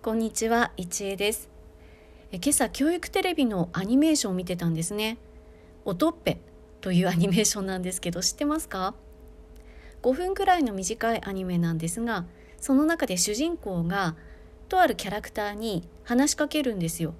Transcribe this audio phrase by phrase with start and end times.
[0.00, 1.50] こんにちは、いちえです。
[2.30, 5.18] え今朝教育テレビのアニメーションを見てたんですね。
[5.84, 6.38] おとっぺ
[6.80, 8.94] というアニメーションなんですけど知ってますか
[10.02, 12.26] ？5分くらいの短いアニメなんですが
[12.60, 14.14] その中で主人公が
[14.68, 17.14] とあるキャラクターに話しかけるんですよ。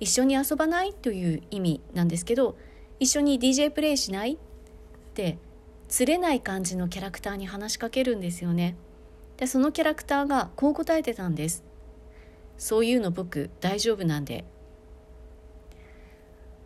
[0.00, 2.56] 一緒に遊ばないという意味なんですけど
[2.98, 4.32] 一緒に DJ プレイしない？
[4.32, 4.36] っ
[5.14, 5.38] て
[5.88, 8.74] 釣れない感じのキャラクターに話しかけるんですよね。
[9.36, 11.62] でそのキャラクターがこう答えてたんです。
[12.58, 14.44] そういうの僕大丈夫なんで。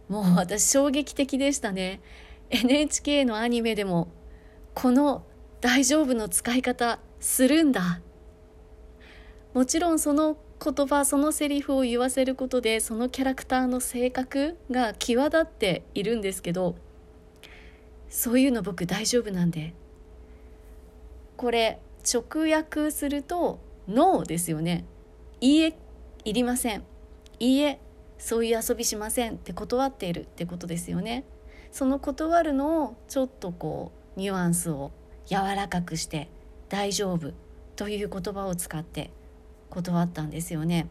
[0.09, 2.01] もう私衝撃的でしたね。
[2.51, 4.09] NHK のアニメでも
[4.75, 5.25] この
[5.61, 8.01] 大丈夫の使い方するんだ。
[9.55, 16.77] もちろんその言葉そのセリフを言わせることでそのキャラクターの性格が際立っているんですけど
[18.09, 19.75] そういうの僕大丈夫なんで。
[21.37, 24.85] これ直訳すると「ノー」ですよね
[25.41, 25.79] 「いいえ
[26.25, 26.85] いりません」
[27.39, 27.81] 「いいえ
[28.19, 31.25] そういう遊びしません」って断っているってことですよね。
[31.71, 34.91] その断るのをちょっとこうニュアンスを
[35.27, 36.29] 柔らかくして
[36.69, 37.33] 「大丈夫」
[37.77, 39.11] という言葉を使って
[39.71, 40.89] 断ったんですよね。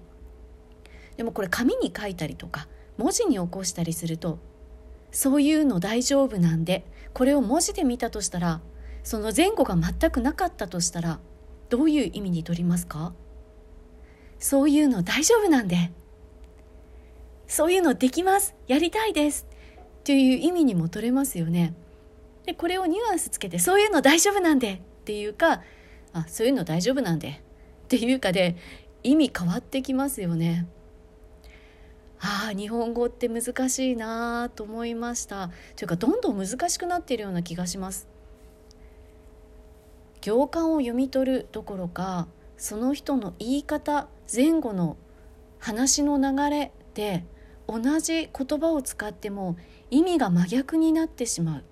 [1.17, 4.38] でもこれ紙に書いたりとか文字に起こしたりすると
[5.11, 8.61] そういうの大丈夫なんでこれを文字で見たとしたら
[9.03, 11.19] その前後が全くなかったとしたら
[11.69, 13.13] どういう意味にとりますか？
[14.39, 15.91] そういうの大丈夫なんで。
[17.47, 18.55] そういうのできます。
[18.67, 19.47] やりたいです。
[20.03, 21.73] という意味にも取れますよね。
[22.45, 24.73] でこれをニュアンスつけてそういうの大丈夫なんで。
[24.73, 25.61] っていうか
[26.13, 27.41] あそういうの大丈夫なんで。
[27.85, 28.57] っていうかで
[29.03, 30.67] 意味変わってきますよね。
[32.19, 35.51] ああ日本語って難しいなと思いました。
[35.75, 38.07] というかどんどん難しくなっているような気がします。
[40.22, 42.27] 行間を読み取るどころか
[42.58, 44.97] その人の言い方前後の
[45.59, 47.25] 話の流れで
[47.67, 49.58] 同じ言葉を使っても
[49.91, 51.63] 意味が真逆になってしまう。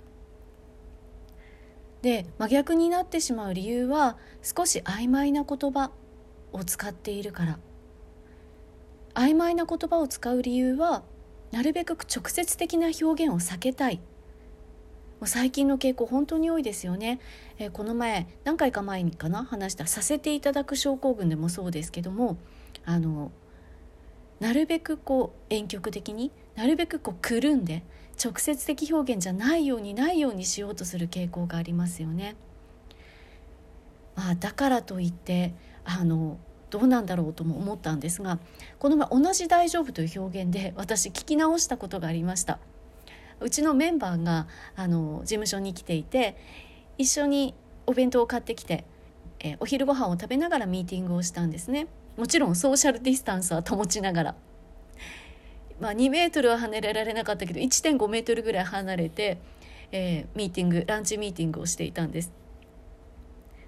[2.01, 5.91] で真逆になってしまう理由は少し曖昧な言葉
[6.53, 7.59] を使っているから。
[9.15, 11.03] 曖昧な言葉を使う理由は
[11.51, 14.01] なるべく直接的な表現を避けたい。
[15.19, 17.19] もう最近の傾向本当に多いですよね、
[17.57, 22.37] えー、この前何回か前にかな話したさせていただく症候群でもそうですけども
[22.85, 23.31] あの
[24.39, 27.83] なるべくこう婉曲的になるべくこうくるんで
[28.23, 32.35] 直接的表現じゃないようにないようにしようとする傾向がありますよね。
[34.15, 35.53] まあ、だからといって
[35.83, 36.37] あの
[36.69, 38.39] どうなんだろうとも思ったんですが
[38.79, 42.59] この前同じ「大丈夫」という表現で私聞き直したことがありました
[43.39, 46.37] うちのメンバーがあの事務所に来ていて
[46.97, 47.53] 一緒に
[47.85, 48.85] お弁当を買ってきて、
[49.39, 51.87] えお昼ご飯を食べながらミーティングをしたんですね。
[52.17, 54.35] もちろんソーシャルディスタンスは保ちながら。
[55.79, 59.39] まあ2メートルは離れられなかったけど1.5メートルぐらい離れて、
[59.91, 62.31] えー、ミーティングランチミーティングをしていたんです。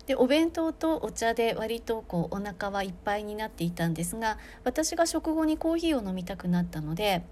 [0.06, 7.24] でお弁当とお茶で割とこうお腹はいっぱいになっていたんですが私が食後にコーヒーを飲みたくなったので、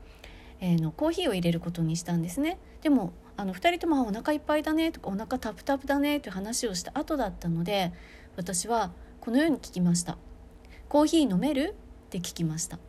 [0.59, 2.57] えー、のコーヒーを入れることにしたんですね。
[2.81, 7.91] でもあの2人とも「お腹いっぱいだね」とか「お腹タプタプだね」という話をした後だったので
[8.37, 10.17] 私はこのように聞きました
[10.87, 11.75] 「コーヒー飲める?」
[12.07, 12.79] って聞きました。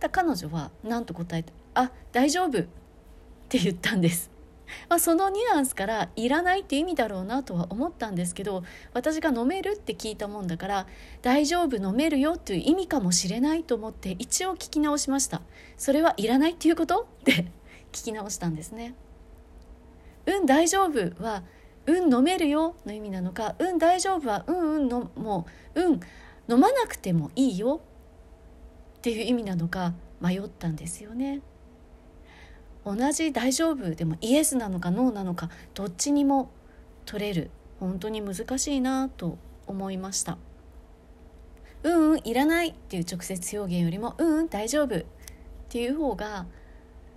[0.00, 2.66] だ彼女は何と答えて「あ大丈夫」っ
[3.48, 4.31] て言ったんです。
[4.88, 8.62] まあ、そのニュアンスからいらないって意味だろうなとは思ったんですけど
[8.92, 10.86] 私が飲めるって聞いたもんだから
[11.22, 15.42] 大丈夫飲めるよっていう意味かもしれないと思って一応聞き直しました。
[15.76, 17.02] それはいらないっていうこと？
[17.02, 17.50] って
[17.92, 18.94] 聞き直したんですね。
[20.26, 21.42] うん大丈夫は
[21.86, 26.00] うん飲めるよの意味なのかうん大丈夫はうんうんのもううん
[26.48, 27.80] 飲まなくてもいいよ
[28.98, 31.40] っていう意味なのか迷ったんですよね。
[32.84, 36.50] 同じ大丈夫でもイエスなのかノーなのかどっちにも
[37.06, 37.50] 取れる。
[37.80, 40.38] 本当に難しいなと思いました。
[41.82, 45.02] うんうんいらないっていう直接表現よりもうんうん大丈夫っ
[45.68, 46.46] ていう方が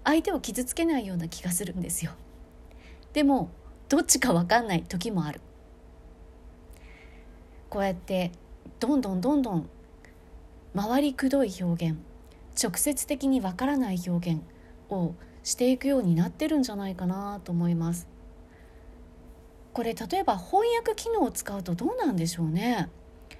[0.03, 2.13] 相手を傷つけないような気がするんですよ。
[3.13, 3.49] でも
[3.89, 5.41] どっちか分かんない時もある。
[7.69, 8.31] こうやって
[8.79, 9.69] どんどんどんどん
[10.75, 11.97] 回りくどい表現
[12.61, 14.41] 直接的に分からない表現
[14.89, 15.13] を
[15.45, 18.07] していくようになってるんじゃないかなと思います。
[19.73, 22.89] これ例えば翻訳機能を使うとどうなんでしょうね。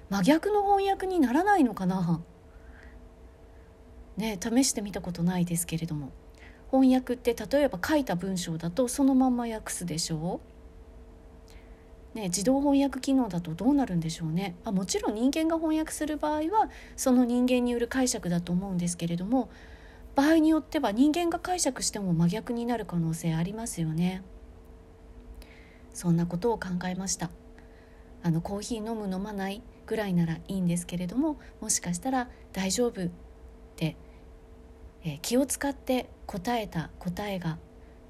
[0.08, 2.22] 真逆の翻訳にならないのかな。
[4.16, 6.12] ね試してみたことないですけれども。
[6.70, 10.40] 翻訳って例えば書いた文章だとそのまんま訳すでしょ
[12.14, 12.16] う。
[12.16, 14.54] ね、自動翻訳機能だとどうなるんでしょうね。
[14.64, 19.48] あもちろん人間が翻訳する場合はその人間による解釈だと思うんですけれども
[20.16, 24.24] 場合によっては人間が解釈しても真逆になる可能性ありますよね
[25.92, 27.30] そんなことを考えました
[28.22, 33.08] あのコーヒー飲む飲まないぐらいならいいんですけれどももしかしたら大丈夫っ
[33.76, 33.96] て、
[35.04, 37.58] えー、気を使って答えた答えが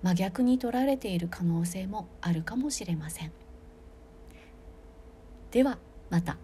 [0.02, 3.32] 真逆に取られている可能性もあるかもしれません。
[5.50, 5.78] では
[6.10, 6.36] また。